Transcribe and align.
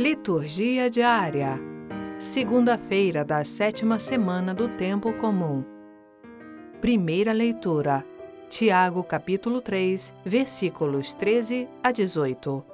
Liturgia 0.00 0.88
diária. 0.88 1.60
Segunda-feira 2.18 3.22
da 3.22 3.44
sétima 3.44 3.98
semana 3.98 4.54
do 4.54 4.66
Tempo 4.66 5.12
Comum. 5.12 5.62
Primeira 6.80 7.34
leitura. 7.34 8.02
Tiago, 8.48 9.04
capítulo 9.04 9.60
3, 9.60 10.14
versículos 10.24 11.12
13 11.12 11.68
a 11.82 11.92
18. 11.92 12.64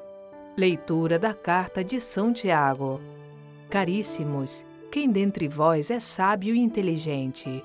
Leitura 0.57 1.19
da 1.19 1.35
carta 1.35 1.83
de 1.83 2.01
São 2.01 2.33
Tiago. 2.33 3.01
Caríssimos, 3.69 4.65
quem 4.89 5.11
dentre 5.11 5.49
vós 5.49 5.91
é 5.91 5.99
sábio 5.99 6.55
e 6.55 6.61
inteligente? 6.61 7.61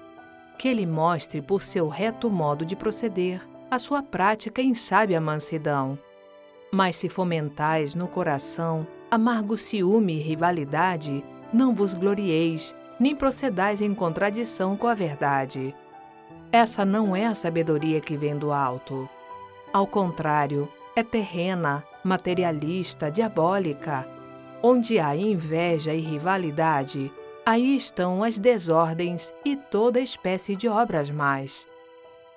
Que 0.58 0.70
ele 0.70 0.88
mostre 0.88 1.40
por 1.40 1.62
seu 1.62 1.88
reto 1.88 2.32
modo 2.32 2.66
de 2.66 2.76
proceder 2.76 3.40
a 3.70 3.78
sua 3.78 4.02
prática 4.02 4.60
em 4.60 4.74
sábia 4.74 5.22
mansidão. 5.22 6.00
Mas 6.74 6.96
se 6.96 7.08
fomentais 7.08 7.94
no 7.94 8.08
coração 8.08 8.88
amargo 9.12 9.58
ciúme 9.58 10.14
e 10.14 10.22
rivalidade, 10.22 11.22
não 11.52 11.76
vos 11.76 11.94
glorieis, 11.94 12.74
nem 12.98 13.14
procedais 13.14 13.82
em 13.82 13.94
contradição 13.94 14.78
com 14.78 14.88
a 14.88 14.94
verdade. 14.94 15.76
Essa 16.50 16.86
não 16.86 17.14
é 17.14 17.26
a 17.26 17.36
sabedoria 17.36 18.00
que 18.00 18.16
vem 18.16 18.38
do 18.38 18.54
alto. 18.54 19.10
Ao 19.74 19.86
contrário, 19.86 20.70
é 20.96 21.04
terrena, 21.04 21.84
materialista, 22.06 23.12
diabólica. 23.12 24.08
Onde 24.64 24.98
há 24.98 25.14
inveja 25.14 25.94
e 25.94 26.00
rivalidade, 26.00 27.12
aí 27.46 27.76
estão 27.76 28.24
as 28.24 28.40
desordens 28.40 29.34
e 29.44 29.58
toda 29.58 30.00
espécie 30.00 30.56
de 30.56 30.70
obras 30.70 31.10
más. 31.10 31.68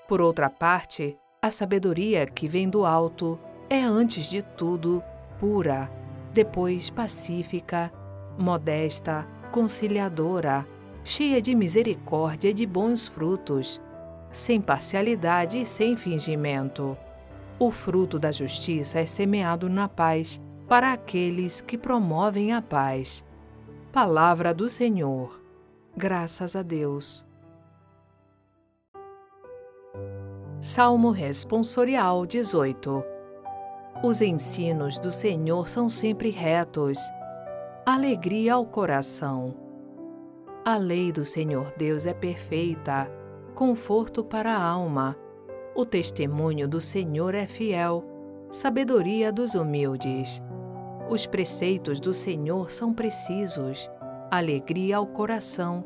Por 0.08 0.20
outra 0.20 0.50
parte, 0.50 1.16
a 1.40 1.50
sabedoria 1.50 2.26
que 2.26 2.48
vem 2.48 2.68
do 2.68 2.84
alto 2.84 3.38
é, 3.70 3.80
antes 3.80 4.28
de 4.28 4.42
tudo, 4.42 5.02
pura, 5.38 5.90
depois 6.34 6.90
pacífica, 6.90 7.92
modesta, 8.36 9.26
conciliadora, 9.52 10.66
cheia 11.04 11.40
de 11.40 11.54
misericórdia 11.54 12.50
e 12.50 12.52
de 12.52 12.66
bons 12.66 13.06
frutos, 13.06 13.80
sem 14.32 14.60
parcialidade 14.60 15.60
e 15.60 15.64
sem 15.64 15.96
fingimento. 15.96 16.98
O 17.56 17.70
fruto 17.70 18.18
da 18.18 18.32
justiça 18.32 18.98
é 18.98 19.06
semeado 19.06 19.68
na 19.68 19.88
paz 19.88 20.40
para 20.68 20.92
aqueles 20.92 21.60
que 21.60 21.78
promovem 21.78 22.52
a 22.52 22.60
paz. 22.60 23.24
Palavra 23.92 24.52
do 24.52 24.68
Senhor. 24.68 25.40
Graças 25.96 26.56
a 26.56 26.62
Deus. 26.62 27.24
Salmo 30.58 31.12
Responsorial 31.12 32.26
18 32.26 33.13
os 34.02 34.20
ensinos 34.20 34.98
do 34.98 35.10
Senhor 35.10 35.68
são 35.68 35.88
sempre 35.88 36.30
retos, 36.30 36.98
alegria 37.86 38.54
ao 38.54 38.66
coração. 38.66 39.54
A 40.64 40.76
lei 40.76 41.12
do 41.12 41.24
Senhor 41.24 41.72
Deus 41.76 42.04
é 42.06 42.12
perfeita, 42.12 43.10
conforto 43.54 44.24
para 44.24 44.52
a 44.52 44.62
alma. 44.62 45.16
O 45.74 45.86
testemunho 45.86 46.68
do 46.68 46.80
Senhor 46.80 47.34
é 47.34 47.46
fiel, 47.46 48.04
sabedoria 48.50 49.32
dos 49.32 49.54
humildes. 49.54 50.42
Os 51.08 51.26
preceitos 51.26 52.00
do 52.00 52.12
Senhor 52.12 52.70
são 52.70 52.92
precisos, 52.92 53.90
alegria 54.30 54.96
ao 54.96 55.06
coração. 55.06 55.84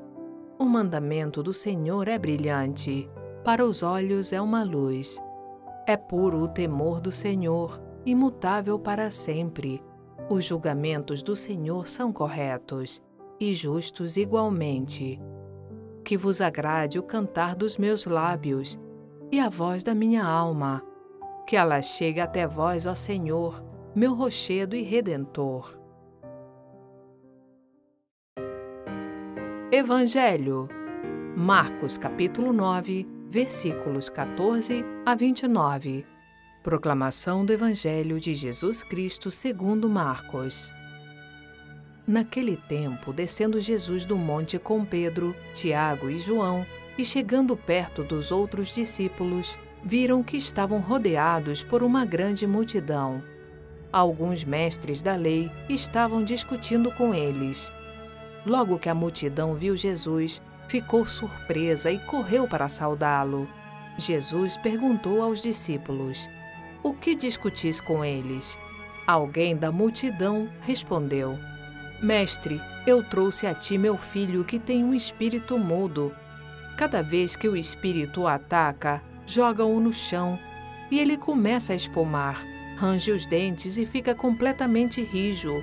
O 0.58 0.64
mandamento 0.64 1.42
do 1.42 1.52
Senhor 1.52 2.08
é 2.08 2.18
brilhante, 2.18 3.08
para 3.44 3.64
os 3.64 3.82
olhos 3.82 4.32
é 4.32 4.40
uma 4.40 4.64
luz. 4.64 5.20
É 5.86 5.96
puro 5.96 6.42
o 6.42 6.48
temor 6.48 7.00
do 7.00 7.10
Senhor 7.10 7.87
imutável 8.10 8.78
para 8.78 9.10
sempre. 9.10 9.82
Os 10.28 10.44
julgamentos 10.44 11.22
do 11.22 11.36
Senhor 11.36 11.86
são 11.86 12.12
corretos 12.12 13.02
e 13.38 13.52
justos 13.52 14.16
igualmente. 14.16 15.20
Que 16.04 16.16
vos 16.16 16.40
agrade 16.40 16.98
o 16.98 17.02
cantar 17.02 17.54
dos 17.54 17.76
meus 17.76 18.04
lábios 18.04 18.78
e 19.30 19.38
a 19.38 19.48
voz 19.48 19.84
da 19.84 19.94
minha 19.94 20.24
alma. 20.24 20.82
Que 21.46 21.56
ela 21.56 21.80
chegue 21.80 22.20
até 22.20 22.46
vós, 22.46 22.86
ó 22.86 22.94
Senhor, 22.94 23.62
meu 23.94 24.14
rochedo 24.14 24.74
e 24.74 24.82
redentor. 24.82 25.78
Evangelho 29.70 30.68
Marcos 31.36 31.96
capítulo 31.96 32.52
9, 32.52 33.06
versículos 33.28 34.08
14 34.08 34.84
a 35.06 35.14
29. 35.14 36.17
Proclamação 36.68 37.46
do 37.46 37.52
Evangelho 37.54 38.20
de 38.20 38.34
Jesus 38.34 38.82
Cristo 38.82 39.30
segundo 39.30 39.88
Marcos. 39.88 40.70
Naquele 42.06 42.58
tempo, 42.58 43.10
descendo 43.10 43.58
Jesus 43.58 44.04
do 44.04 44.18
monte 44.18 44.58
com 44.58 44.84
Pedro, 44.84 45.34
Tiago 45.54 46.10
e 46.10 46.18
João, 46.18 46.66
e 46.98 47.06
chegando 47.06 47.56
perto 47.56 48.04
dos 48.04 48.30
outros 48.30 48.74
discípulos, 48.74 49.58
viram 49.82 50.22
que 50.22 50.36
estavam 50.36 50.78
rodeados 50.78 51.62
por 51.62 51.82
uma 51.82 52.04
grande 52.04 52.46
multidão. 52.46 53.22
Alguns 53.90 54.44
mestres 54.44 55.00
da 55.00 55.16
lei 55.16 55.50
estavam 55.70 56.22
discutindo 56.22 56.92
com 56.92 57.14
eles. 57.14 57.72
Logo 58.44 58.78
que 58.78 58.90
a 58.90 58.94
multidão 58.94 59.54
viu 59.54 59.74
Jesus, 59.74 60.42
ficou 60.68 61.06
surpresa 61.06 61.90
e 61.90 61.98
correu 62.00 62.46
para 62.46 62.68
saudá-lo. 62.68 63.48
Jesus 63.96 64.58
perguntou 64.58 65.22
aos 65.22 65.40
discípulos: 65.40 66.28
o 66.82 66.92
que 66.92 67.14
discutis 67.14 67.80
com 67.80 68.04
eles? 68.04 68.58
Alguém 69.06 69.56
da 69.56 69.72
multidão 69.72 70.48
respondeu: 70.62 71.38
Mestre, 72.02 72.60
eu 72.86 73.02
trouxe 73.02 73.46
a 73.46 73.54
ti 73.54 73.76
meu 73.76 73.96
filho 73.96 74.44
que 74.44 74.58
tem 74.58 74.84
um 74.84 74.94
espírito 74.94 75.58
mudo. 75.58 76.14
Cada 76.76 77.02
vez 77.02 77.34
que 77.34 77.48
o 77.48 77.56
espírito 77.56 78.22
o 78.22 78.28
ataca, 78.28 79.02
joga-o 79.26 79.80
no 79.80 79.92
chão 79.92 80.38
e 80.90 80.98
ele 80.98 81.16
começa 81.16 81.72
a 81.72 81.76
espumar, 81.76 82.42
range 82.78 83.10
os 83.10 83.26
dentes 83.26 83.76
e 83.76 83.84
fica 83.84 84.14
completamente 84.14 85.02
rijo. 85.02 85.62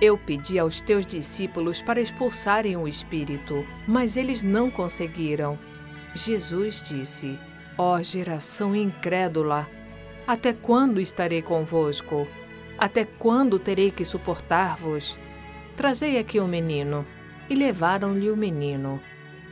Eu 0.00 0.18
pedi 0.18 0.58
aos 0.58 0.80
teus 0.80 1.06
discípulos 1.06 1.80
para 1.80 2.00
expulsarem 2.00 2.76
o 2.76 2.88
espírito, 2.88 3.66
mas 3.86 4.16
eles 4.16 4.42
não 4.42 4.70
conseguiram. 4.70 5.58
Jesus 6.14 6.82
disse: 6.82 7.38
Ó 7.78 7.94
oh, 7.94 8.02
geração 8.02 8.74
incrédula, 8.74 9.68
até 10.26 10.52
quando 10.52 11.00
estarei 11.00 11.40
convosco? 11.40 12.26
Até 12.76 13.04
quando 13.04 13.58
terei 13.58 13.90
que 13.90 14.04
suportar-vos? 14.04 15.16
Trazei 15.76 16.18
aqui 16.18 16.40
o 16.40 16.48
menino. 16.48 17.06
E 17.48 17.54
levaram-lhe 17.54 18.28
o 18.28 18.36
menino. 18.36 19.00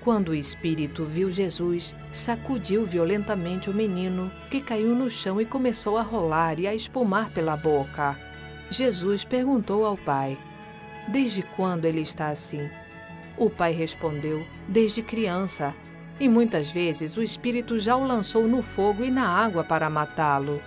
Quando 0.01 0.31
o 0.31 0.34
espírito 0.34 1.05
viu 1.05 1.31
Jesus, 1.31 1.95
sacudiu 2.13 2.84
violentamente 2.84 3.71
o 3.71 3.75
menino, 3.75 4.31
que 4.51 4.61
caiu 4.61 4.95
no 4.95 5.09
chão 5.09 5.41
e 5.41 5.47
começou 5.47 5.97
a 5.97 6.03
rolar 6.03 6.59
e 6.59 6.67
a 6.67 6.75
espumar 6.75 7.31
pela 7.31 7.57
boca. 7.57 8.19
Jesus 8.69 9.25
perguntou 9.25 9.87
ao 9.87 9.97
pai: 9.97 10.37
Desde 11.09 11.43
quando 11.57 11.84
ele 11.84 12.01
está 12.01 12.29
assim? 12.29 12.69
O 13.39 13.49
pai 13.49 13.73
respondeu: 13.73 14.45
Desde 14.69 15.03
criança 15.03 15.73
e 16.19 16.29
muitas 16.29 16.71
vezes 16.71 17.17
o 17.17 17.23
espírito 17.23 17.79
já 17.79 17.97
o 17.97 18.07
lançou 18.07 18.47
no 18.47 18.63
fogo 18.63 19.05
e 19.05 19.11
na 19.11 19.29
água 19.29 19.65
para 19.65 19.91
matá-lo. 19.91 20.61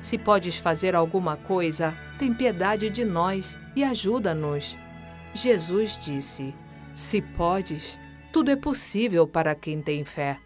Se 0.00 0.18
podes 0.18 0.56
fazer 0.56 0.94
alguma 0.94 1.36
coisa, 1.36 1.94
tem 2.18 2.34
piedade 2.34 2.90
de 2.90 3.04
nós 3.04 3.58
e 3.74 3.84
ajuda-nos. 3.84 4.76
Jesus 5.34 5.98
disse: 5.98 6.54
Se 6.94 7.22
podes, 7.22 7.98
tudo 8.32 8.50
é 8.50 8.56
possível 8.56 9.26
para 9.26 9.54
quem 9.54 9.80
tem 9.80 10.04
fé. 10.04 10.38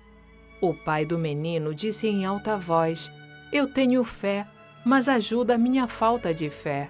O 0.61 0.75
pai 0.75 1.05
do 1.05 1.19
menino 1.19 1.75
disse 1.75 2.07
em 2.07 2.25
alta 2.25 2.57
voz: 2.57 3.11
Eu 3.53 3.67
tenho 3.67 4.05
fé, 4.05 4.47
mas 4.85 5.09
ajuda 5.09 5.55
a 5.55 5.59
minha 5.59 5.89
falta 5.89 6.33
de 6.33 6.49
fé. 6.51 6.89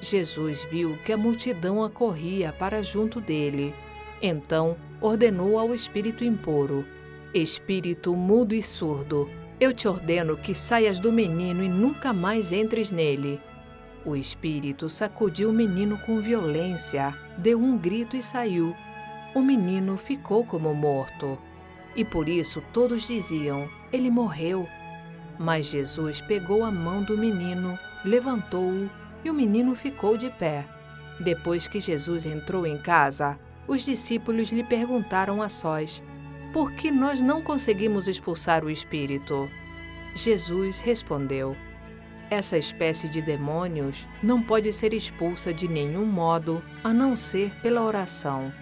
Jesus 0.00 0.64
viu 0.64 0.98
que 1.04 1.12
a 1.12 1.16
multidão 1.16 1.82
acorria 1.82 2.52
para 2.52 2.82
junto 2.82 3.20
dele. 3.20 3.72
Então 4.20 4.76
ordenou 5.02 5.58
ao 5.58 5.74
espírito 5.74 6.24
impuro: 6.24 6.86
Espírito 7.34 8.14
mudo 8.14 8.54
e 8.54 8.62
surdo, 8.62 9.28
eu 9.60 9.74
te 9.74 9.86
ordeno 9.86 10.36
que 10.36 10.54
saias 10.54 10.98
do 10.98 11.12
menino 11.12 11.62
e 11.62 11.68
nunca 11.68 12.12
mais 12.12 12.52
entres 12.52 12.90
nele. 12.90 13.40
O 14.04 14.16
espírito 14.16 14.88
sacudiu 14.88 15.50
o 15.50 15.52
menino 15.52 15.98
com 15.98 16.20
violência, 16.20 17.14
deu 17.36 17.58
um 17.58 17.76
grito 17.76 18.16
e 18.16 18.22
saiu. 18.22 18.74
O 19.34 19.40
menino 19.40 19.96
ficou 19.96 20.44
como 20.44 20.74
morto. 20.74 21.38
E 21.94 22.04
por 22.04 22.28
isso 22.28 22.62
todos 22.72 23.06
diziam: 23.06 23.68
Ele 23.92 24.10
morreu. 24.10 24.66
Mas 25.38 25.66
Jesus 25.66 26.20
pegou 26.20 26.64
a 26.64 26.70
mão 26.70 27.02
do 27.02 27.16
menino, 27.16 27.78
levantou-o 28.04 28.90
e 29.24 29.30
o 29.30 29.34
menino 29.34 29.74
ficou 29.74 30.16
de 30.16 30.30
pé. 30.30 30.66
Depois 31.20 31.66
que 31.66 31.78
Jesus 31.78 32.26
entrou 32.26 32.66
em 32.66 32.78
casa, 32.78 33.38
os 33.66 33.84
discípulos 33.84 34.50
lhe 34.50 34.64
perguntaram 34.64 35.40
a 35.42 35.48
sós: 35.48 36.02
Por 36.52 36.72
que 36.72 36.90
nós 36.90 37.20
não 37.20 37.42
conseguimos 37.42 38.08
expulsar 38.08 38.64
o 38.64 38.70
espírito? 38.70 39.48
Jesus 40.14 40.80
respondeu: 40.80 41.56
Essa 42.30 42.58
espécie 42.58 43.08
de 43.08 43.22
demônios 43.22 44.06
não 44.22 44.42
pode 44.42 44.72
ser 44.72 44.92
expulsa 44.92 45.52
de 45.52 45.68
nenhum 45.68 46.04
modo 46.04 46.62
a 46.82 46.92
não 46.92 47.16
ser 47.16 47.50
pela 47.62 47.82
oração. 47.82 48.52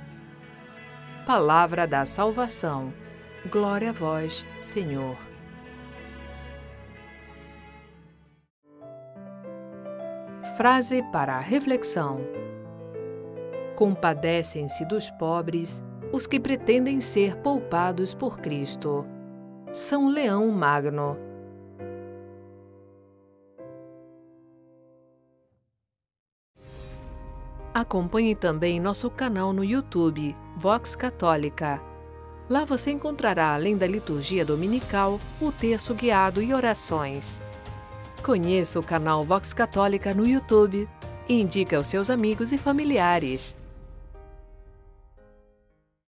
Palavra 1.26 1.86
da 1.86 2.04
salvação. 2.04 2.92
Glória 3.50 3.90
a 3.90 3.92
vós, 3.92 4.46
Senhor. 4.60 5.16
Frase 10.56 11.02
para 11.10 11.36
a 11.36 11.40
reflexão: 11.40 12.20
Compadecem-se 13.80 14.84
dos 14.84 15.08
pobres 15.08 15.82
os 16.12 16.26
que 16.26 16.38
pretendem 16.38 17.00
ser 17.00 17.36
poupados 17.36 18.12
por 18.12 18.38
Cristo. 18.38 19.06
São 19.72 20.06
Leão 20.06 20.50
Magno. 20.50 21.16
Acompanhe 27.72 28.34
também 28.34 28.78
nosso 28.78 29.08
canal 29.08 29.50
no 29.50 29.64
YouTube, 29.64 30.36
Vox 30.58 30.94
Católica. 30.94 31.80
Lá 32.50 32.66
você 32.66 32.90
encontrará, 32.90 33.54
além 33.54 33.78
da 33.78 33.86
liturgia 33.86 34.44
dominical, 34.44 35.18
o 35.40 35.50
terço 35.50 35.94
guiado 35.94 36.42
e 36.42 36.52
orações. 36.52 37.40
Conheça 38.22 38.78
o 38.78 38.82
canal 38.82 39.24
Vox 39.24 39.54
Católica 39.54 40.12
no 40.12 40.26
YouTube 40.26 40.86
e 41.26 41.40
indique 41.40 41.74
aos 41.74 41.86
seus 41.86 42.10
amigos 42.10 42.52
e 42.52 42.58
familiares. 42.58 43.58